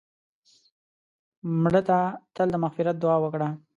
[1.61, 1.97] مړه ته
[2.35, 3.49] تل د مغفرت دعا وکړه